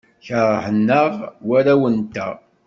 [0.25, 1.13] Keṛhen-aɣ
[1.47, 2.35] warraw-nteɣ.